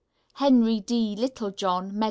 [0.37, 1.15] HENRY D.
[1.15, 1.99] LITTLEJOHN, M.D.